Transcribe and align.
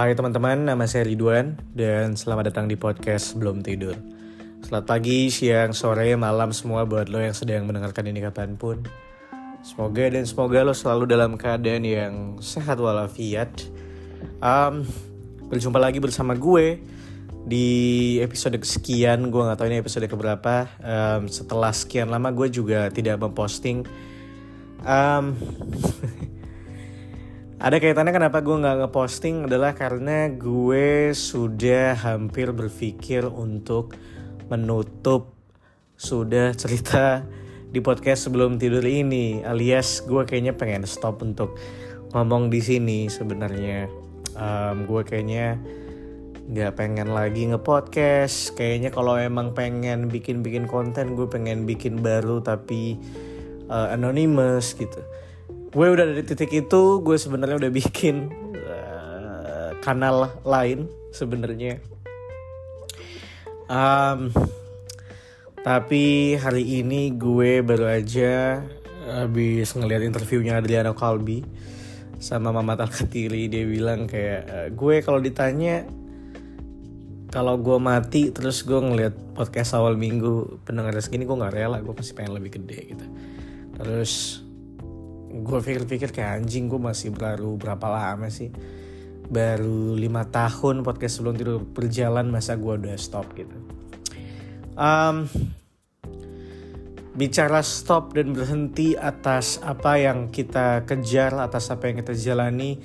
Hai 0.00 0.16
teman-teman, 0.16 0.64
nama 0.64 0.88
saya 0.88 1.04
Ridwan 1.04 1.60
dan 1.76 2.16
selamat 2.16 2.48
datang 2.48 2.72
di 2.72 2.72
podcast 2.72 3.36
Belum 3.36 3.60
Tidur. 3.60 3.92
Selamat 4.64 4.96
pagi, 4.96 5.28
siang, 5.28 5.76
sore, 5.76 6.16
malam 6.16 6.56
semua 6.56 6.88
buat 6.88 7.12
lo 7.12 7.20
yang 7.20 7.36
sedang 7.36 7.68
mendengarkan 7.68 8.08
ini 8.08 8.24
kapan 8.24 8.56
pun. 8.56 8.80
Semoga 9.60 10.08
dan 10.08 10.24
semoga 10.24 10.64
lo 10.64 10.72
selalu 10.72 11.04
dalam 11.04 11.36
keadaan 11.36 11.84
yang 11.84 12.14
sehat 12.40 12.80
walafiat. 12.80 13.68
Um, 14.40 14.88
berjumpa 15.52 15.76
lagi 15.76 16.00
bersama 16.00 16.32
gue 16.32 16.80
di 17.44 17.68
episode 18.24 18.56
kesekian, 18.56 19.28
gue 19.28 19.42
gak 19.52 19.60
tahu 19.60 19.68
ini 19.68 19.84
episode 19.84 20.08
keberapa. 20.08 20.64
Um, 20.80 21.28
setelah 21.28 21.76
sekian 21.76 22.08
lama 22.08 22.32
gue 22.32 22.48
juga 22.48 22.88
tidak 22.88 23.20
memposting. 23.20 23.84
Um, 24.80 25.36
ada 27.60 27.76
kaitannya 27.76 28.16
kenapa 28.16 28.40
gue 28.40 28.56
nggak 28.56 28.88
ngeposting 28.88 29.44
adalah 29.44 29.76
karena 29.76 30.32
gue 30.32 31.12
sudah 31.12 31.92
hampir 31.92 32.56
berpikir 32.56 33.28
untuk 33.28 33.92
menutup 34.48 35.36
sudah 36.00 36.56
cerita 36.56 37.28
di 37.68 37.84
podcast 37.84 38.32
sebelum 38.32 38.56
tidur 38.56 38.80
ini 38.80 39.44
alias 39.44 40.00
gue 40.08 40.24
kayaknya 40.24 40.56
pengen 40.56 40.88
stop 40.88 41.20
untuk 41.20 41.60
ngomong 42.16 42.48
di 42.48 42.64
sini 42.64 43.12
sebenarnya. 43.12 43.92
Um, 44.40 44.88
gue 44.88 45.04
kayaknya 45.04 45.60
nggak 46.48 46.80
pengen 46.80 47.12
lagi 47.12 47.44
ngepodcast. 47.44 48.56
Kayaknya 48.56 48.88
kalau 48.88 49.20
emang 49.20 49.52
pengen 49.52 50.08
bikin 50.08 50.40
bikin 50.40 50.64
konten 50.64 51.12
gue 51.12 51.28
pengen 51.28 51.68
bikin 51.68 52.00
baru 52.00 52.40
tapi 52.40 52.96
uh, 53.68 53.92
anonymous 53.92 54.72
gitu 54.80 55.04
gue 55.70 55.86
udah 55.86 56.02
dari 56.02 56.26
titik 56.26 56.50
itu 56.50 56.98
gue 56.98 57.14
sebenarnya 57.14 57.62
udah 57.62 57.70
bikin 57.70 58.26
uh, 58.58 59.70
kanal 59.78 60.34
lain 60.42 60.90
sebenarnya. 61.14 61.78
Um, 63.70 64.34
tapi 65.62 66.34
hari 66.34 66.82
ini 66.82 67.14
gue 67.14 67.62
baru 67.62 67.86
aja 67.86 68.66
habis 69.06 69.70
ngeliat 69.78 70.02
interviewnya 70.02 70.58
Adriano 70.58 70.90
Kalbi 70.98 71.46
sama 72.18 72.50
Mama 72.50 72.74
Talkatiri 72.74 73.46
dia 73.46 73.62
bilang 73.62 74.10
kayak 74.10 74.42
uh, 74.50 74.68
gue 74.74 75.06
kalau 75.06 75.22
ditanya 75.22 75.86
kalau 77.30 77.62
gue 77.62 77.78
mati 77.78 78.34
terus 78.34 78.66
gue 78.66 78.74
ngeliat 78.74 79.14
podcast 79.38 79.78
awal 79.78 79.94
minggu 79.94 80.66
pendengar 80.66 80.98
segini 80.98 81.30
gue 81.30 81.38
nggak 81.38 81.54
rela 81.54 81.78
gue 81.78 81.94
pasti 81.94 82.10
pengen 82.10 82.42
lebih 82.42 82.58
gede 82.58 82.78
gitu. 82.90 83.06
Terus 83.78 84.42
gue 85.42 85.58
pikir-pikir 85.60 86.12
kayak 86.14 86.44
anjing 86.44 86.68
gue 86.70 86.80
masih 86.80 87.10
baru 87.12 87.56
berapa 87.56 87.86
lama 87.88 88.28
sih? 88.28 88.52
Baru 89.30 89.94
lima 89.94 90.26
tahun 90.26 90.82
podcast 90.82 91.20
sebelum 91.20 91.38
tidur 91.38 91.62
berjalan 91.62 92.28
masa 92.28 92.58
gue 92.58 92.74
udah 92.74 92.96
stop 92.98 93.30
gitu. 93.34 93.54
Um, 94.74 95.28
bicara 97.14 97.60
stop 97.60 98.14
dan 98.14 98.32
berhenti 98.32 98.94
atas 98.94 99.58
apa 99.60 99.98
yang 99.98 100.30
kita 100.30 100.86
kejar 100.86 101.34
atas 101.36 101.68
apa 101.68 101.90
yang 101.90 102.00
kita 102.00 102.14
jalani 102.14 102.78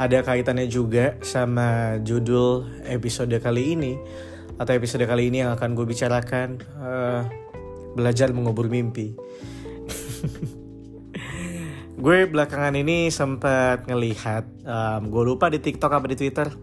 ada 0.00 0.24
kaitannya 0.24 0.64
juga 0.64 1.20
sama 1.20 2.00
judul 2.00 2.82
episode 2.88 3.36
kali 3.36 3.76
ini 3.76 3.92
atau 4.56 4.72
episode 4.72 5.04
kali 5.04 5.28
ini 5.28 5.44
yang 5.44 5.52
akan 5.52 5.76
gue 5.76 5.84
bicarakan 5.84 6.56
uh, 6.80 7.22
belajar 7.92 8.32
mengubur 8.32 8.72
mimpi 8.72 9.12
gue 11.98 12.18
belakangan 12.30 12.74
ini 12.78 13.10
sempat 13.10 13.90
ngelihat 13.90 14.46
um, 14.62 15.10
gue 15.10 15.22
lupa 15.26 15.50
di 15.50 15.58
TikTok 15.58 15.90
apa 15.90 16.06
di 16.06 16.16
Twitter. 16.16 16.46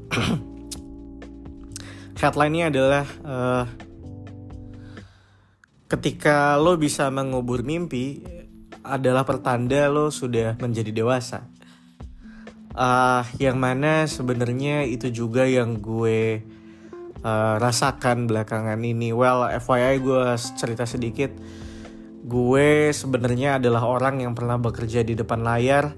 Headline-nya 2.22 2.72
adalah 2.72 3.06
uh, 3.28 3.66
ketika 5.92 6.56
lo 6.56 6.80
bisa 6.80 7.12
mengubur 7.12 7.64
mimpi 7.64 8.24
adalah 8.88 9.28
pertanda 9.28 9.92
lo 9.92 10.14
sudah 10.14 10.56
menjadi 10.60 10.96
dewasa. 10.96 11.44
Uh, 12.78 13.26
yang 13.42 13.58
mana 13.58 14.06
sebenarnya 14.06 14.86
itu 14.86 15.10
juga 15.10 15.50
yang 15.50 15.82
gue 15.82 16.46
uh, 17.26 17.56
rasakan 17.58 18.30
belakangan 18.30 18.80
ini. 18.80 19.12
Well 19.12 19.50
FYI 19.50 20.00
gue 20.00 20.24
cerita 20.56 20.86
sedikit 20.86 21.34
gue 22.28 22.92
sebenarnya 22.92 23.56
adalah 23.56 23.88
orang 23.88 24.20
yang 24.20 24.36
pernah 24.36 24.60
bekerja 24.60 25.02
di 25.02 25.16
depan 25.16 25.40
layar. 25.42 25.96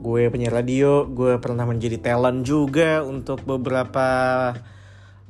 Gue 0.00 0.32
penyiar 0.32 0.64
radio 0.64 1.04
gue 1.04 1.36
pernah 1.36 1.68
menjadi 1.68 2.00
talent 2.00 2.48
juga 2.48 3.04
untuk 3.04 3.44
beberapa 3.44 4.08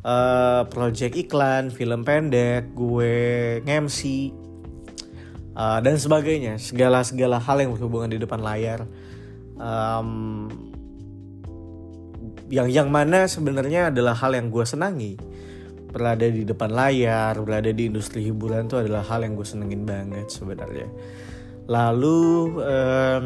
uh, 0.07 0.63
project 0.71 1.19
iklan 1.19 1.75
film 1.75 2.07
pendek 2.07 2.71
gue 2.79 3.15
nge-MC 3.67 4.31
uh, 5.59 5.83
dan 5.83 5.99
sebagainya. 5.99 6.63
Segala 6.63 7.03
segala 7.03 7.43
hal 7.43 7.67
yang 7.67 7.75
berhubungan 7.75 8.15
di 8.15 8.23
depan 8.23 8.39
layar. 8.39 8.87
Um, 9.59 10.47
yang 12.51 12.71
yang 12.71 12.89
mana 12.91 13.27
sebenarnya 13.27 13.91
adalah 13.91 14.15
hal 14.15 14.39
yang 14.39 14.51
gue 14.51 14.63
senangi 14.63 15.15
berada 15.91 16.27
di 16.27 16.47
depan 16.47 16.71
layar, 16.71 17.35
berada 17.43 17.75
di 17.75 17.91
industri 17.91 18.23
hiburan 18.31 18.71
itu 18.71 18.79
adalah 18.79 19.03
hal 19.03 19.27
yang 19.27 19.35
gue 19.35 19.47
senengin 19.47 19.83
banget 19.83 20.31
sebenarnya. 20.31 20.87
Lalu 21.67 22.23
um, 22.63 23.25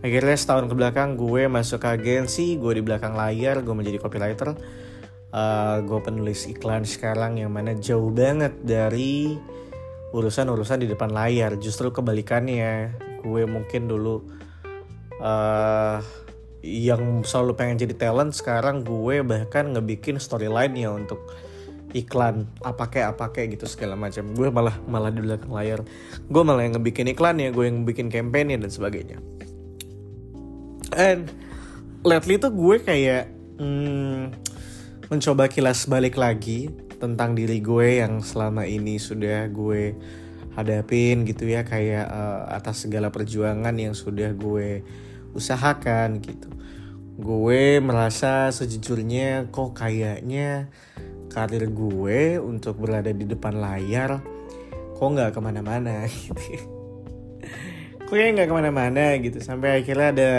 akhirnya 0.00 0.36
setahun 0.36 0.66
ke 0.68 0.74
belakang 0.74 1.20
gue 1.20 1.44
masuk 1.46 1.84
ke 1.84 1.88
agensi, 1.88 2.56
gue 2.56 2.80
di 2.80 2.82
belakang 2.82 3.12
layar, 3.12 3.60
gue 3.60 3.74
menjadi 3.76 4.00
copywriter. 4.00 4.56
Uh, 5.28 5.84
gue 5.84 6.00
penulis 6.00 6.48
iklan 6.48 6.88
sekarang 6.88 7.36
yang 7.36 7.52
mana 7.52 7.76
jauh 7.76 8.08
banget 8.08 8.64
dari 8.64 9.36
urusan-urusan 10.16 10.82
di 10.82 10.88
depan 10.88 11.12
layar. 11.12 11.60
Justru 11.60 11.92
kebalikannya, 11.92 12.96
gue 13.20 13.42
mungkin 13.44 13.92
dulu 13.92 14.24
uh, 15.20 16.00
yang 16.64 17.22
selalu 17.22 17.54
pengen 17.54 17.76
jadi 17.78 17.94
talent 17.94 18.34
sekarang 18.34 18.82
gue 18.82 19.22
bahkan 19.22 19.70
ngebikin 19.70 20.18
storyline 20.18 20.74
ya 20.74 20.90
untuk 20.90 21.22
iklan 21.96 22.44
apa 22.60 22.92
kayak 22.92 23.16
apa 23.16 23.32
kayak 23.32 23.56
gitu 23.56 23.66
segala 23.68 23.96
macam. 23.96 24.28
Gue 24.36 24.48
malah 24.52 24.76
malah 24.84 25.08
di 25.08 25.24
belakang 25.24 25.52
layar. 25.52 25.80
Gue 26.28 26.42
malah 26.44 26.64
yang 26.64 26.76
ngebikin 26.76 27.08
iklan 27.12 27.40
ya 27.40 27.48
gue 27.48 27.64
yang 27.64 27.88
bikin 27.88 28.12
campaign 28.12 28.52
dan 28.52 28.68
sebagainya. 28.68 29.18
And 30.96 31.28
lately 32.04 32.36
tuh 32.36 32.52
gue 32.52 32.76
kayak 32.80 33.30
hmm, 33.60 34.32
mencoba 35.08 35.48
kilas 35.48 35.88
balik 35.88 36.20
lagi 36.20 36.68
tentang 36.98 37.38
diri 37.38 37.62
gue 37.62 38.02
yang 38.02 38.20
selama 38.20 38.66
ini 38.66 38.98
sudah 38.98 39.46
gue 39.48 39.94
hadapin 40.58 41.22
gitu 41.22 41.46
ya 41.46 41.62
kayak 41.62 42.10
uh, 42.10 42.50
atas 42.50 42.84
segala 42.84 43.14
perjuangan 43.14 43.72
yang 43.78 43.94
sudah 43.94 44.34
gue 44.34 44.82
usahakan 45.32 46.18
gitu. 46.18 46.50
Gue 47.18 47.78
merasa 47.78 48.50
sejujurnya 48.50 49.50
kok 49.54 49.78
kayaknya 49.78 50.70
karir 51.28 51.68
gue 51.68 52.40
untuk 52.40 52.80
berada 52.80 53.12
di 53.12 53.24
depan 53.28 53.60
layar 53.60 54.20
kok 54.98 55.06
nggak 55.06 55.30
ke 55.30 55.40
mana-mana 55.40 56.02
gitu. 56.10 56.58
Kok 58.08 58.16
ya 58.16 58.32
nggak 58.34 58.48
ke 58.50 58.54
mana-mana 58.56 59.14
gitu. 59.20 59.38
Sampai 59.38 59.84
akhirnya 59.84 60.08
ada 60.10 60.32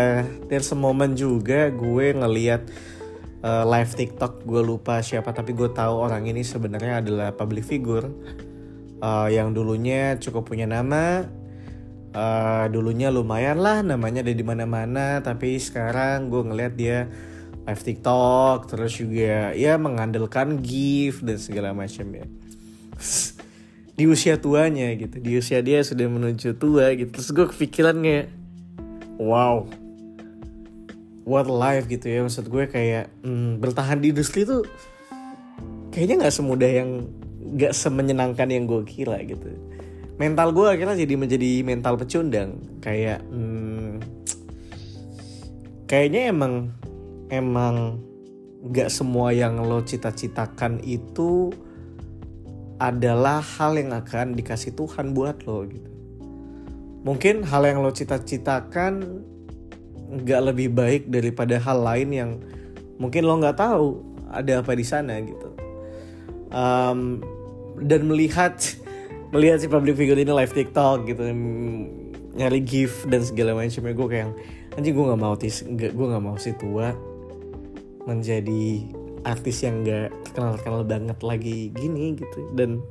there's 0.51 0.73
a 0.73 0.77
moment 0.77 1.15
juga 1.15 1.71
gue 1.71 2.11
ngeliat 2.11 2.67
uh, 3.45 3.63
live 3.63 3.91
TikTok. 3.95 4.43
Gue 4.43 4.59
lupa 4.65 4.99
siapa 4.99 5.31
tapi 5.31 5.55
gue 5.55 5.71
tahu 5.71 5.95
orang 6.03 6.27
ini 6.27 6.43
sebenarnya 6.43 6.99
adalah 6.99 7.31
public 7.31 7.63
figure 7.63 8.09
uh, 8.99 9.31
yang 9.31 9.55
dulunya 9.55 10.19
cukup 10.19 10.49
punya 10.51 10.67
nama 10.67 11.23
uh, 12.13 12.65
dulunya 12.67 13.13
lumayan 13.13 13.61
lah 13.61 13.79
namanya 13.85 14.25
ada 14.25 14.33
di 14.33 14.43
mana-mana. 14.43 15.23
Tapi 15.23 15.55
sekarang 15.61 16.27
gue 16.27 16.41
ngeliat 16.41 16.73
dia 16.75 17.07
live 17.69 17.85
TikTok 17.85 18.65
terus 18.65 18.97
juga 18.97 19.53
ya 19.53 19.77
mengandalkan 19.77 20.57
gift 20.57 21.21
dan 21.21 21.37
segala 21.37 21.69
macam 21.77 22.09
ya. 22.09 22.25
Di 23.99 24.07
usia 24.09 24.41
tuanya 24.41 24.89
gitu. 24.97 25.21
Di 25.21 25.37
usia 25.37 25.61
dia 25.61 25.85
sudah 25.85 26.09
menuju 26.09 26.57
tua 26.57 26.95
gitu. 26.97 27.13
Terus 27.13 27.29
gue 27.29 27.45
kepikiran 27.53 27.99
kayak 28.01 28.27
wow. 29.21 29.69
What 31.29 31.45
life 31.45 31.85
gitu 31.85 32.09
ya. 32.09 32.25
Maksud 32.25 32.49
gue 32.49 32.65
kayak 32.65 33.11
hmm, 33.21 33.61
bertahan 33.61 34.01
di 34.01 34.15
industri 34.15 34.47
tuh 34.47 34.65
kayaknya 35.93 36.25
nggak 36.25 36.35
semudah 36.35 36.71
yang 36.71 36.89
nggak 37.59 37.73
semenyenangkan 37.75 38.47
yang 38.49 38.65
gue 38.65 38.81
kira 38.87 39.19
gitu. 39.27 39.51
Mental 40.15 40.55
gue 40.55 40.67
akhirnya 40.67 40.95
jadi 40.95 41.13
menjadi 41.19 41.49
mental 41.67 41.99
pecundang. 41.99 42.55
Kayak 42.79 43.19
hmm, 43.27 43.99
kayaknya 45.91 46.31
emang 46.31 46.78
emang 47.29 48.03
gak 48.69 48.91
semua 48.91 49.31
yang 49.31 49.61
lo 49.63 49.79
cita-citakan 49.81 50.83
itu 50.83 51.53
adalah 52.79 53.39
hal 53.39 53.79
yang 53.79 53.95
akan 53.95 54.35
dikasih 54.35 54.75
Tuhan 54.75 55.15
buat 55.15 55.47
lo 55.47 55.63
gitu. 55.67 55.91
Mungkin 57.07 57.47
hal 57.47 57.63
yang 57.63 57.79
lo 57.79 57.95
cita-citakan 57.95 59.23
gak 60.25 60.41
lebih 60.51 60.73
baik 60.73 61.07
daripada 61.07 61.61
hal 61.61 61.79
lain 61.79 62.09
yang 62.11 62.31
mungkin 62.99 63.23
lo 63.23 63.39
nggak 63.39 63.57
tahu 63.57 63.87
ada 64.29 64.61
apa 64.61 64.75
di 64.75 64.85
sana 64.85 65.17
gitu 65.23 65.49
um, 66.51 67.23
dan 67.79 68.05
melihat 68.05 68.59
melihat 69.33 69.63
si 69.63 69.67
public 69.71 69.95
figure 69.95 70.19
ini 70.19 70.29
live 70.29 70.51
TikTok 70.51 71.07
gitu 71.07 71.23
nyari 72.35 72.61
gift 72.61 73.07
dan 73.07 73.23
segala 73.23 73.55
macamnya 73.55 73.93
gue 73.95 74.07
kayak 74.07 74.29
anjing 74.77 74.93
gue 74.93 75.05
nggak 75.05 75.21
mau 75.21 75.35
tis 75.39 75.63
gue 75.65 76.07
nggak 76.11 76.23
mau 76.23 76.35
si 76.35 76.51
tua 76.59 76.93
menjadi 78.09 78.89
artis 79.21 79.61
yang 79.61 79.85
gak 79.85 80.09
terkenal 80.25 80.57
terkenal 80.57 80.81
banget 80.81 81.19
lagi 81.21 81.69
gini 81.69 82.17
gitu. 82.17 82.49
Dan 82.57 82.81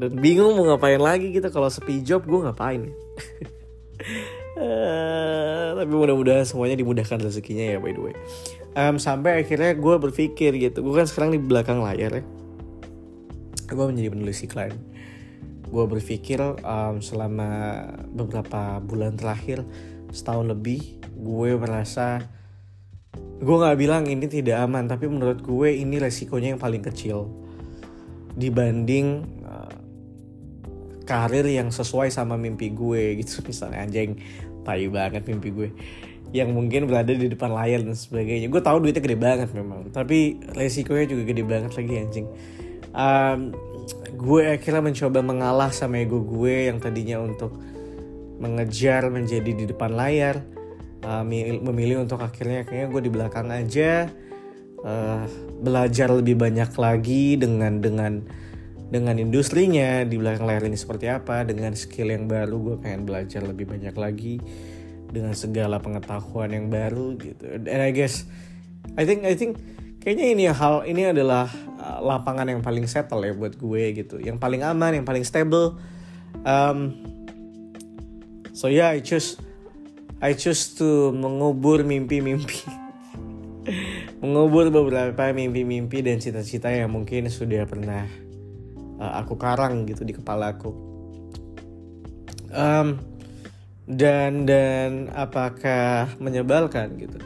dan 0.00 0.16
bingung 0.16 0.56
mau 0.56 0.64
ngapain 0.64 0.96
lagi 0.96 1.28
gitu. 1.28 1.44
Kalau 1.52 1.68
sepi 1.68 2.00
job 2.00 2.24
gue 2.24 2.40
ngapain? 2.40 2.88
Uh, 4.56 5.76
tapi 5.78 5.92
mudah-mudahan 5.92 6.48
semuanya 6.48 6.80
dimudahkan 6.80 7.20
rezekinya 7.20 7.76
ya 7.76 7.78
by 7.78 7.92
the 7.92 8.00
way. 8.00 8.14
Um, 8.72 8.96
sampai 8.96 9.44
akhirnya 9.44 9.76
gue 9.76 9.94
berpikir 10.00 10.56
gitu. 10.56 10.80
Gue 10.80 10.96
kan 10.96 11.04
sekarang 11.04 11.36
di 11.36 11.40
belakang 11.42 11.84
layar 11.84 12.22
ya. 12.22 12.24
Gue 13.68 13.84
menjadi 13.92 14.08
penulis 14.08 14.40
iklan. 14.40 14.72
Gue 15.68 15.84
berpikir 15.84 16.40
um, 16.64 16.98
selama 17.04 17.84
beberapa 18.10 18.80
bulan 18.80 19.20
terakhir 19.20 19.62
setahun 20.10 20.50
lebih 20.50 20.98
gue 21.14 21.50
merasa 21.60 22.24
gue 23.40 23.56
nggak 23.56 23.78
bilang 23.80 24.04
ini 24.04 24.28
tidak 24.28 24.60
aman 24.68 24.84
tapi 24.84 25.08
menurut 25.08 25.40
gue 25.40 25.72
ini 25.72 25.96
resikonya 25.96 26.52
yang 26.54 26.60
paling 26.60 26.84
kecil 26.84 27.32
dibanding 28.36 29.24
uh, 29.42 29.72
karir 31.08 31.42
yang 31.48 31.72
sesuai 31.72 32.12
sama 32.12 32.36
mimpi 32.36 32.70
gue 32.70 33.02
gitu. 33.24 33.42
Misalnya 33.42 33.82
anjing 33.82 34.20
tayu 34.62 34.92
banget 34.92 35.24
mimpi 35.26 35.50
gue. 35.50 35.68
Yang 36.30 36.54
mungkin 36.54 36.86
berada 36.86 37.10
di 37.10 37.26
depan 37.26 37.50
layar 37.50 37.82
dan 37.82 37.98
sebagainya. 37.98 38.46
Gue 38.46 38.62
tahu 38.62 38.86
duitnya 38.86 39.02
gede 39.02 39.18
banget 39.18 39.48
memang 39.50 39.90
tapi 39.90 40.38
resikonya 40.54 41.10
juga 41.10 41.22
gede 41.26 41.42
banget 41.42 41.72
lagi 41.74 41.94
anjing. 41.96 42.26
Um, 42.90 43.54
gue 44.14 44.42
akhirnya 44.52 44.82
mencoba 44.82 45.24
mengalah 45.24 45.70
sama 45.72 46.02
ego 46.02 46.22
gue 46.22 46.70
yang 46.70 46.78
tadinya 46.78 47.22
untuk 47.22 47.56
mengejar 48.40 49.10
menjadi 49.12 49.50
di 49.52 49.64
depan 49.68 49.94
layar 49.94 50.42
uh, 51.04 51.24
memilih 51.24 52.04
untuk 52.04 52.20
akhirnya 52.20 52.64
kayaknya 52.64 52.88
gue 52.92 53.02
di 53.08 53.12
belakang 53.12 53.48
aja. 53.52 54.08
Uh, 54.80 55.28
belajar 55.60 56.08
lebih 56.08 56.40
banyak 56.40 56.72
lagi 56.72 57.36
dengan 57.36 57.84
dengan 57.84 58.24
dengan 58.90 59.20
industrinya 59.20 60.02
di 60.08 60.16
belakang 60.16 60.48
layar 60.48 60.64
ini 60.64 60.74
seperti 60.74 61.06
apa 61.06 61.44
dengan 61.44 61.76
skill 61.76 62.10
yang 62.10 62.24
baru 62.24 62.56
gue 62.58 62.76
pengen 62.80 63.04
belajar 63.04 63.44
lebih 63.44 63.68
banyak 63.68 63.92
lagi 63.92 64.40
dengan 65.10 65.36
segala 65.36 65.78
pengetahuan 65.78 66.50
yang 66.50 66.66
baru 66.72 67.14
gitu. 67.20 67.44
And 67.44 67.82
I 67.82 67.92
guess 67.92 68.26
I 68.96 69.06
think 69.06 69.22
I 69.28 69.36
think 69.38 69.60
kayaknya 70.00 70.26
ini 70.32 70.44
hal 70.48 70.82
ini 70.88 71.12
adalah 71.12 71.46
uh, 71.78 72.00
lapangan 72.00 72.48
yang 72.48 72.64
paling 72.64 72.88
settle 72.90 73.22
ya 73.22 73.36
buat 73.36 73.54
gue 73.60 73.94
gitu. 73.94 74.16
Yang 74.18 74.40
paling 74.40 74.64
aman 74.66 75.02
yang 75.02 75.06
paling 75.06 75.22
stable. 75.22 75.78
Um, 76.42 77.04
so 78.56 78.66
yeah 78.66 78.90
I 78.96 79.04
choose 79.04 79.38
I 80.20 80.36
choose 80.36 80.76
to 80.76 81.16
mengubur 81.16 81.80
mimpi-mimpi. 81.80 82.60
Mengubur 84.20 84.68
beberapa 84.68 85.32
mimpi-mimpi 85.32 86.04
dan 86.04 86.20
cita-cita 86.20 86.68
yang 86.68 86.92
mungkin 86.92 87.32
sudah 87.32 87.64
pernah 87.64 88.04
uh, 89.00 89.12
aku 89.16 89.40
karang 89.40 89.88
gitu 89.88 90.04
di 90.04 90.12
kepala 90.12 90.52
aku. 90.52 90.76
Um, 92.52 93.00
dan 93.88 94.44
dan 94.44 95.08
apakah 95.16 96.12
menyebalkan 96.20 97.00
gitu? 97.00 97.16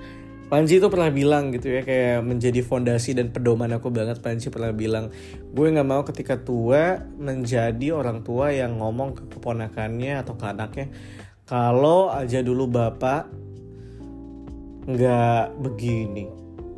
Panji 0.47 0.79
itu 0.79 0.87
pernah 0.87 1.11
bilang 1.11 1.51
gitu 1.51 1.75
ya 1.75 1.83
kayak 1.83 2.23
menjadi 2.23 2.63
fondasi 2.63 3.17
dan 3.17 3.35
pedoman 3.35 3.75
aku 3.75 3.91
banget 3.91 4.23
Panji 4.23 4.55
pernah 4.55 4.71
bilang 4.71 5.11
gue 5.51 5.67
nggak 5.67 5.89
mau 5.89 6.07
ketika 6.07 6.39
tua 6.39 7.01
menjadi 7.19 7.97
orang 7.97 8.23
tua 8.23 8.55
yang 8.55 8.79
ngomong 8.79 9.19
ke 9.19 9.23
keponakannya 9.35 10.21
atau 10.21 10.39
ke 10.39 10.45
anaknya 10.47 10.87
kalau 11.45 12.09
aja 12.09 12.41
dulu 12.41 12.65
bapak 12.69 13.29
nggak 14.85 15.57
begini 15.61 16.29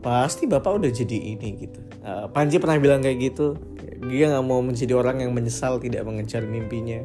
pasti 0.02 0.46
bapak 0.46 0.78
udah 0.78 0.90
jadi 0.94 1.34
ini 1.34 1.66
gitu. 1.66 1.80
Uh, 2.06 2.30
Panji 2.30 2.62
pernah 2.62 2.78
bilang 2.78 3.02
kayak 3.02 3.18
gitu. 3.18 3.58
Dia 4.06 4.30
nggak 4.30 4.46
mau 4.46 4.62
menjadi 4.62 4.94
orang 4.94 5.18
yang 5.18 5.34
menyesal 5.34 5.82
tidak 5.82 6.06
mengejar 6.06 6.46
mimpinya. 6.46 7.02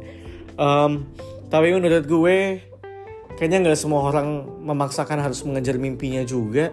Um, 0.54 1.10
tapi 1.50 1.74
menurut 1.74 2.06
gue 2.06 2.62
kayaknya 3.42 3.66
nggak 3.66 3.80
semua 3.81 4.06
orang 4.06 4.46
memaksakan 4.62 5.18
harus 5.18 5.42
mengejar 5.42 5.81
mimpinya 5.81 6.22
juga. 6.22 6.69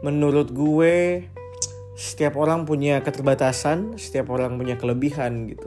Menurut 0.00 0.48
gue 0.56 1.28
setiap 1.98 2.38
orang 2.38 2.62
punya 2.62 3.02
keterbatasan 3.02 3.98
setiap 3.98 4.30
orang 4.30 4.54
punya 4.54 4.78
kelebihan 4.78 5.50
gitu 5.50 5.66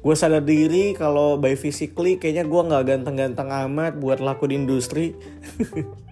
gue 0.00 0.14
sadar 0.14 0.44
diri 0.44 0.94
kalau 0.94 1.40
by 1.40 1.58
physically 1.58 2.20
kayaknya 2.20 2.46
gue 2.46 2.62
nggak 2.62 2.84
ganteng-ganteng 2.86 3.48
amat 3.68 3.98
buat 3.98 4.18
laku 4.22 4.50
di 4.50 4.54
industri. 4.60 5.06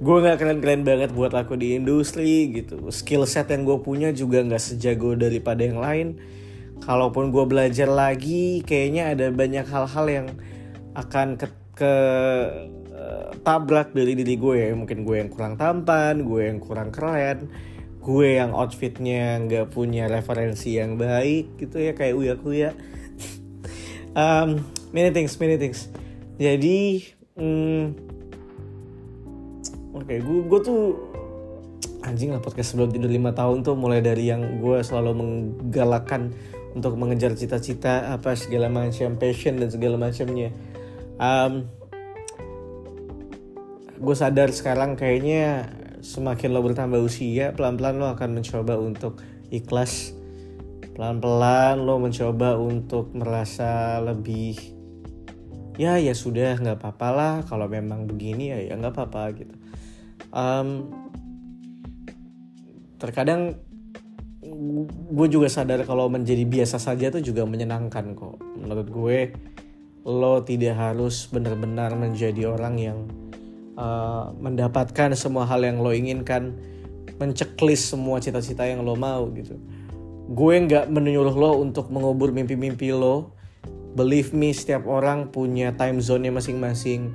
Gue 0.00 0.16
nggak 0.24 0.40
keren-keren 0.40 0.80
banget 0.80 1.12
buat 1.12 1.36
laku 1.36 1.60
di 1.60 1.76
industri 1.76 2.48
gitu. 2.56 2.88
Skill 2.88 3.28
set 3.28 3.52
yang 3.52 3.68
gue 3.68 3.84
punya 3.84 4.08
juga 4.16 4.40
nggak 4.40 4.56
sejago 4.56 5.12
daripada 5.12 5.60
yang 5.60 5.76
lain. 5.76 6.16
Kalaupun 6.80 7.28
gue 7.28 7.44
belajar 7.44 7.84
lagi 7.84 8.64
kayaknya 8.64 9.12
ada 9.12 9.28
banyak 9.28 9.68
hal-hal 9.68 10.06
yang 10.08 10.26
akan 10.96 11.36
ke 11.36 11.52
ke 11.76 11.92
uh, 12.96 13.28
tabrak 13.44 13.92
dari 13.92 14.16
diri 14.16 14.40
gue 14.40 14.54
ya. 14.56 14.72
Mungkin 14.72 15.04
gue 15.04 15.20
yang 15.20 15.28
kurang 15.28 15.60
tampan 15.60 16.24
gue 16.24 16.48
yang 16.48 16.64
kurang 16.64 16.88
keren 16.88 17.52
gue 18.00 18.40
yang 18.40 18.56
outfitnya 18.56 19.36
nggak 19.44 19.76
punya 19.76 20.08
referensi 20.08 20.80
yang 20.80 20.96
baik 20.96 21.60
gitu 21.60 21.76
ya 21.76 21.92
kayak 21.92 22.16
uya 22.16 22.34
kuya. 22.40 22.70
Um, 24.16 24.64
many 24.90 25.12
things 25.12 25.36
many 25.36 25.60
things. 25.60 25.92
Jadi 26.40 27.04
hmm, 27.36 27.84
oke 29.92 30.08
okay, 30.08 30.18
gue 30.24 30.38
gue 30.48 30.60
tuh 30.64 30.82
anjing 32.00 32.32
lah 32.32 32.40
podcast 32.40 32.72
sebelum 32.72 32.88
tidur 32.88 33.12
lima 33.12 33.36
tahun 33.36 33.60
tuh 33.60 33.76
mulai 33.76 34.00
dari 34.00 34.32
yang 34.32 34.64
gue 34.64 34.80
selalu 34.80 35.12
menggalakkan 35.20 36.32
untuk 36.72 36.96
mengejar 36.96 37.36
cita-cita 37.36 38.14
apa 38.14 38.32
segala 38.32 38.72
macam 38.72 39.20
passion 39.20 39.60
dan 39.60 39.68
segala 39.68 40.00
macamnya. 40.00 40.54
Um, 41.20 41.68
gue 44.00 44.16
sadar 44.16 44.48
sekarang 44.56 44.96
kayaknya 44.96 45.68
semakin 46.00 46.50
lo 46.52 46.60
bertambah 46.64 47.00
usia 47.00 47.52
pelan-pelan 47.52 48.00
lo 48.00 48.06
akan 48.12 48.40
mencoba 48.40 48.76
untuk 48.80 49.20
ikhlas. 49.52 50.16
Pelan-pelan 50.96 51.80
lo 51.80 51.96
mencoba 51.96 52.56
untuk 52.60 53.12
merasa 53.16 54.00
lebih 54.04 54.56
ya 55.80 55.96
ya 55.96 56.12
sudah 56.12 56.60
nggak 56.60 56.80
apa-apa 56.80 57.08
lah. 57.12 57.34
Kalau 57.48 57.68
memang 57.68 58.04
begini 58.04 58.52
ya 58.52 58.58
ya 58.60 58.74
nggak 58.76 58.92
apa-apa 58.92 59.22
gitu. 59.36 59.54
Um, 60.32 60.68
terkadang 63.00 63.56
gue 65.10 65.28
juga 65.30 65.48
sadar 65.48 65.84
kalau 65.88 66.12
menjadi 66.12 66.44
biasa 66.44 66.76
saja 66.76 67.08
tuh 67.08 67.24
juga 67.24 67.48
menyenangkan 67.48 68.12
kok. 68.12 68.36
Menurut 68.60 68.88
gue 68.92 69.18
lo 70.04 70.40
tidak 70.44 70.80
harus 70.80 71.28
benar-benar 71.28 71.92
menjadi 71.92 72.48
orang 72.48 72.74
yang 72.80 72.98
uh, 73.76 74.32
mendapatkan 74.38 75.14
semua 75.14 75.46
hal 75.46 75.62
yang 75.62 75.82
lo 75.82 75.90
inginkan 75.94 76.56
menceklis 77.20 77.92
semua 77.92 78.18
cita-cita 78.18 78.64
yang 78.64 78.80
lo 78.82 78.96
mau 78.96 79.28
gitu. 79.36 79.60
Gue 80.30 80.54
nggak 80.62 80.88
menyuruh 80.88 81.34
lo 81.34 81.60
untuk 81.60 81.90
mengubur 81.90 82.30
mimpi-mimpi 82.30 82.94
lo. 82.94 83.34
Believe 83.90 84.30
me 84.30 84.54
setiap 84.54 84.86
orang 84.86 85.34
punya 85.34 85.74
time 85.74 85.98
zone-nya 85.98 86.30
masing-masing 86.30 87.10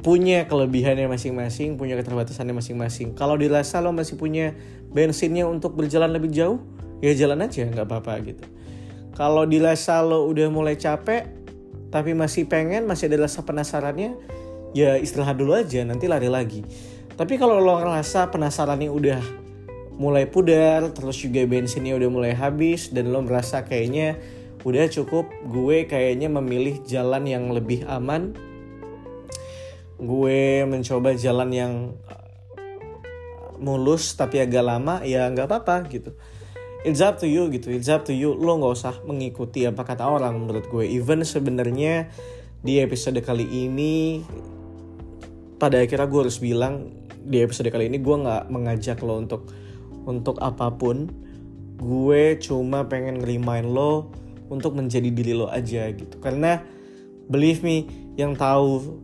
punya 0.00 0.48
kelebihannya 0.48 1.12
masing-masing 1.12 1.76
punya 1.76 1.94
keterbatasannya 2.00 2.56
masing-masing. 2.56 3.12
Kalau 3.12 3.36
dirasa 3.36 3.84
lo 3.84 3.92
masih 3.92 4.16
punya 4.16 4.56
bensinnya 4.90 5.44
untuk 5.44 5.76
berjalan 5.76 6.10
lebih 6.10 6.32
jauh 6.32 6.58
ya 7.04 7.12
jalan 7.12 7.44
aja 7.44 7.68
nggak 7.68 7.84
apa-apa 7.84 8.12
gitu. 8.24 8.44
Kalau 9.12 9.44
dirasa 9.44 10.00
lo 10.00 10.24
udah 10.24 10.48
mulai 10.48 10.80
capek 10.80 11.28
tapi 11.92 12.16
masih 12.16 12.48
pengen 12.48 12.88
masih 12.88 13.12
ada 13.12 13.28
rasa 13.28 13.44
penasarannya 13.44 14.16
ya 14.76 14.96
istirahat 14.96 15.38
dulu 15.38 15.56
aja 15.58 15.82
nanti 15.82 16.06
lari 16.06 16.30
lagi. 16.30 16.62
Tapi 17.14 17.36
kalau 17.36 17.60
lo 17.60 17.76
ngerasa 17.76 18.32
penasarannya 18.32 18.88
udah 18.88 19.20
mulai 20.00 20.24
pudar 20.24 20.88
terus 20.96 21.20
juga 21.20 21.44
bensinnya 21.44 21.92
udah 21.92 22.08
mulai 22.08 22.32
habis 22.32 22.88
dan 22.88 23.12
lo 23.12 23.20
merasa 23.20 23.68
kayaknya 23.68 24.16
udah 24.64 24.88
cukup 24.88 25.28
gue 25.44 25.84
kayaknya 25.84 26.32
memilih 26.32 26.80
jalan 26.88 27.28
yang 27.28 27.52
lebih 27.52 27.84
aman. 27.84 28.32
Gue 30.00 30.64
mencoba 30.64 31.12
jalan 31.12 31.50
yang 31.52 31.72
uh, 32.08 32.28
mulus 33.60 34.16
tapi 34.16 34.40
agak 34.40 34.64
lama 34.64 35.04
ya 35.04 35.28
nggak 35.28 35.44
apa-apa 35.44 35.84
gitu. 35.92 36.16
It's 36.80 37.04
up 37.04 37.20
to 37.20 37.28
you 37.28 37.52
gitu 37.52 37.68
it's 37.68 37.92
up 37.92 38.08
to 38.08 38.16
you. 38.16 38.32
Lo 38.32 38.56
nggak 38.56 38.72
usah 38.72 38.94
mengikuti 39.04 39.68
apa 39.68 39.84
kata 39.84 40.08
orang 40.08 40.40
menurut 40.40 40.64
gue. 40.72 40.88
Even 40.88 41.20
sebenarnya 41.20 42.08
di 42.64 42.80
episode 42.80 43.20
kali 43.20 43.44
ini 43.44 44.24
pada 45.60 45.84
akhirnya 45.84 46.08
gue 46.08 46.20
harus 46.24 46.40
bilang 46.40 46.88
di 47.20 47.44
episode 47.44 47.68
kali 47.68 47.92
ini 47.92 48.00
gue 48.00 48.16
nggak 48.16 48.48
mengajak 48.48 48.98
lo 49.04 49.20
untuk 49.20 49.52
untuk 50.08 50.40
apa 50.40 50.72
pun. 50.72 51.12
Gue 51.76 52.40
cuma 52.40 52.88
pengen 52.88 53.20
ngerimain 53.20 53.64
lo 53.68 54.08
untuk 54.48 54.74
menjadi 54.74 55.12
diri 55.12 55.36
lo 55.36 55.52
aja 55.52 55.92
gitu. 55.92 56.16
Karena 56.18 56.64
believe 57.28 57.60
me 57.60 57.84
yang 58.16 58.32
tahu 58.34 58.98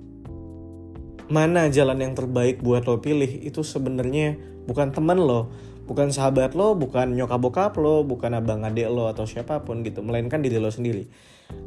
mana 1.28 1.68
jalan 1.68 2.00
yang 2.00 2.14
terbaik 2.16 2.64
buat 2.64 2.88
lo 2.88 2.98
pilih 3.02 3.28
itu 3.44 3.60
sebenarnya 3.60 4.38
bukan 4.66 4.94
teman 4.94 5.18
lo 5.18 5.50
bukan 5.86 6.10
sahabat 6.10 6.54
lo 6.54 6.75
bukan 6.75 7.14
nyokap 7.14 7.38
bokap 7.38 7.72
lo 7.78 8.02
bukan 8.02 8.34
abang 8.34 8.66
adik 8.66 8.90
lo 8.90 9.06
atau 9.10 9.26
siapa 9.26 9.62
pun 9.62 9.82
gitu 9.86 10.02
melainkan 10.02 10.42
diri 10.42 10.58
lo 10.58 10.70
sendiri. 10.70 11.06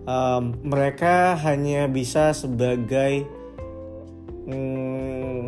Um, 0.03 0.59
mereka 0.67 1.39
hanya 1.39 1.87
bisa 1.87 2.35
sebagai 2.35 3.23
hmm, 4.49 5.41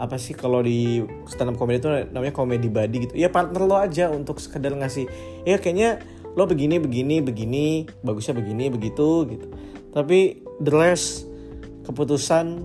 apa 0.00 0.16
sih 0.16 0.32
kalau 0.32 0.62
di 0.64 1.02
stand 1.28 1.52
up 1.52 1.56
comedy 1.60 1.82
itu 1.82 1.90
namanya 2.14 2.32
comedy 2.32 2.70
buddy 2.70 2.96
gitu. 3.04 3.14
Ya 3.18 3.28
partner 3.28 3.62
lo 3.66 3.76
aja 3.76 4.08
untuk 4.08 4.40
sekedar 4.40 4.72
ngasih 4.72 5.10
ya 5.44 5.60
kayaknya 5.60 6.00
lo 6.38 6.46
begini 6.46 6.78
begini 6.78 7.18
begini 7.20 7.66
bagusnya 8.00 8.32
begini 8.38 8.70
begitu 8.72 9.26
gitu. 9.28 9.46
Tapi 9.92 10.40
the 10.62 10.72
rest 10.72 11.26
keputusan 11.82 12.62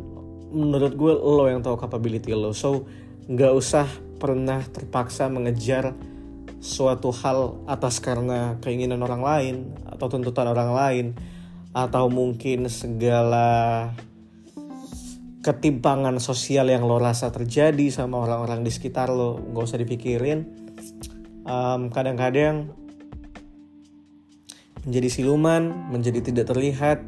menurut 0.53 0.93
gue 0.93 1.13
lo 1.17 1.49
yang 1.49 1.65
tahu 1.65 1.75
capability 1.75 2.31
lo. 2.31 2.53
So 2.53 2.85
nggak 3.25 3.51
usah 3.51 3.89
pernah 4.21 4.61
terpaksa 4.69 5.27
mengejar 5.27 5.97
suatu 6.63 7.11
hal 7.11 7.59
atas 7.67 7.99
karena 7.99 8.55
keinginan 8.63 9.03
orang 9.03 9.19
lain 9.19 9.55
atau 9.83 10.07
tuntutan 10.07 10.47
orang 10.47 10.71
lain 10.71 11.05
atau 11.75 12.07
mungkin 12.07 12.69
segala 12.71 13.89
ketimpangan 15.43 16.23
sosial 16.23 16.71
yang 16.71 16.87
lo 16.87 16.95
rasa 16.97 17.27
terjadi 17.27 17.91
sama 17.91 18.23
orang-orang 18.23 18.63
di 18.63 18.71
sekitar 18.71 19.11
lo 19.11 19.35
nggak 19.35 19.63
usah 19.67 19.79
dipikirin. 19.83 20.39
Um, 21.43 21.91
kadang-kadang 21.91 22.71
menjadi 24.87 25.09
siluman 25.11 25.91
menjadi 25.91 26.23
tidak 26.23 26.47
terlihat. 26.47 27.03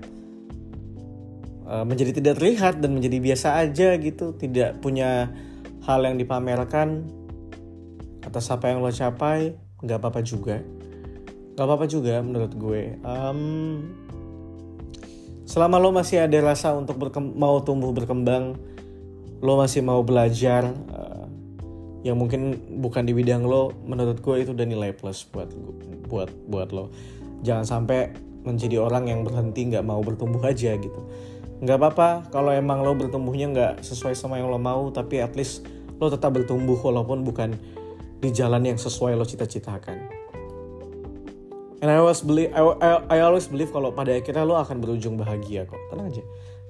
Uh, 1.65 1.82
menjadi 1.82 2.22
tidak 2.22 2.38
terlihat 2.38 2.77
dan 2.84 2.94
menjadi 2.94 3.18
biasa 3.24 3.58
aja 3.58 3.98
gitu 3.98 4.38
tidak 4.38 4.77
punya 4.86 5.34
hal 5.82 6.06
yang 6.06 6.13
dipamerkan 6.13 7.10
atas 8.22 8.54
apa 8.54 8.70
yang 8.70 8.86
lo 8.86 8.92
capai 8.92 9.56
nggak 9.80 9.98
apa-apa 9.98 10.22
juga. 10.22 10.60
Nggak 11.56 11.65
apa-apa 11.65 11.86
juga 11.88 12.20
menurut 12.20 12.51
gue. 12.51 13.00
Um, 13.01 13.39
selama 15.56 15.80
lo 15.80 15.96
masih 15.96 16.20
ada 16.20 16.36
rasa 16.44 16.76
untuk 16.76 17.00
mau 17.16 17.64
tumbuh 17.64 17.96
berkembang 17.96 18.60
lo 19.40 19.56
masih 19.56 19.88
mau 19.88 20.04
belajar 20.04 20.68
uh, 20.92 21.24
yang 22.04 22.20
mungkin 22.20 22.60
bukan 22.84 23.08
di 23.08 23.16
bidang 23.16 23.48
lo 23.48 23.72
menurut 23.88 24.20
gue 24.20 24.36
itu 24.44 24.52
udah 24.52 24.68
nilai 24.68 24.92
plus 24.92 25.24
buat 25.24 25.48
buat 26.12 26.28
buat 26.52 26.76
lo. 26.76 26.92
Jangan 27.48 27.64
sampai 27.64 28.12
menjadi 28.44 28.84
orang 28.84 29.08
yang 29.08 29.24
berhenti 29.24 29.72
nggak 29.72 29.88
mau 29.88 30.04
bertumbuh 30.04 30.44
aja 30.44 30.76
gitu. 30.76 31.02
Nggak 31.64 31.78
apa-apa 31.80 32.10
kalau 32.36 32.52
emang 32.52 32.84
lo 32.84 32.92
bertumbuhnya 32.92 33.48
nggak 33.56 33.74
sesuai 33.80 34.12
sama 34.12 34.44
yang 34.44 34.52
lo 34.52 34.60
mau 34.60 34.92
tapi 34.92 35.24
at 35.24 35.40
least 35.40 35.64
lo 36.04 36.12
tetap 36.12 36.36
bertumbuh 36.36 36.76
walaupun 36.84 37.24
bukan 37.24 37.56
di 38.20 38.28
jalan 38.36 38.76
yang 38.76 38.76
sesuai 38.76 39.16
lo 39.16 39.24
cita-citakan 39.24 40.14
And 41.86 41.94
I 41.94 42.01
always 42.01 42.25
believe, 42.25 42.50
I, 42.50 42.65
I, 42.65 42.89
I 43.13 43.18
always 43.22 43.46
believe 43.46 43.70
kalau 43.70 43.94
pada 43.94 44.10
akhirnya 44.10 44.42
lo 44.42 44.58
akan 44.58 44.82
berujung 44.82 45.22
bahagia 45.22 45.70
kok. 45.70 45.77
Tenang 45.94 46.10
aja, 46.10 46.24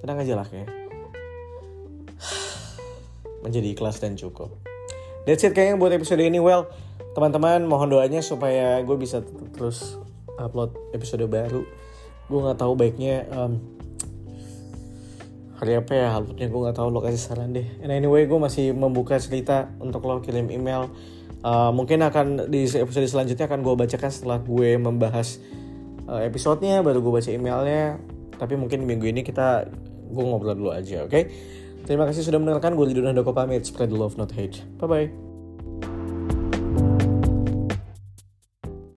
tenang 0.03 0.17
aja 0.19 0.33
lah 0.35 0.43
kayak. 0.43 0.67
Menjadi 3.47 3.71
ikhlas 3.71 4.03
dan 4.03 4.19
cukup. 4.19 4.51
That's 5.23 5.47
it 5.47 5.55
kayaknya 5.55 5.79
buat 5.79 5.95
episode 5.95 6.19
ini. 6.19 6.43
Well, 6.43 6.67
teman-teman 7.15 7.63
mohon 7.63 7.95
doanya 7.95 8.19
supaya 8.19 8.83
gue 8.83 8.97
bisa 8.99 9.23
terus 9.55 9.95
upload 10.35 10.75
episode 10.91 11.23
baru. 11.31 11.63
Gue 12.27 12.39
nggak 12.43 12.59
tahu 12.59 12.75
baiknya 12.75 13.23
um, 13.31 13.63
hari 15.63 15.79
apa 15.79 15.95
ya 15.95 16.11
uploadnya 16.11 16.51
gue 16.51 16.59
nggak 16.59 16.75
tahu 16.75 16.91
lo 16.91 16.99
kasih 16.99 17.23
saran 17.23 17.55
deh. 17.55 17.63
And 17.79 17.87
anyway 17.87 18.27
gue 18.27 18.35
masih 18.35 18.75
membuka 18.75 19.15
cerita 19.15 19.71
untuk 19.79 20.03
lo 20.03 20.19
kirim 20.19 20.51
email 20.51 20.91
Uh, 21.45 21.69
mungkin 21.69 22.01
akan 22.01 22.49
di 22.49 22.65
episode 22.65 23.05
selanjutnya 23.05 23.45
akan 23.45 23.61
gue 23.61 23.75
bacakan 23.77 24.09
setelah 24.09 24.41
gue 24.41 24.81
membahas 24.81 25.37
uh, 26.09 26.25
episodenya 26.25 26.81
baru 26.81 27.05
gue 27.05 27.13
baca 27.21 27.29
emailnya. 27.29 28.01
Tapi 28.35 28.57
mungkin 28.57 28.89
minggu 28.89 29.05
ini 29.05 29.21
kita 29.21 29.69
gue 30.09 30.23
ngobrol 30.25 30.57
dulu 30.57 30.71
aja 30.73 31.05
oke? 31.05 31.13
Okay? 31.13 31.23
terima 31.85 32.09
kasih 32.09 32.25
sudah 32.25 32.41
mendengarkan. 32.41 32.73
Gue 32.73 32.89
Liduna 32.89 33.13
Doko 33.13 33.29
pamit. 33.29 33.61
Spread 33.61 33.93
love 33.93 34.17
not 34.17 34.33
hate. 34.33 34.65
Bye 34.81 34.89
bye 34.89 35.24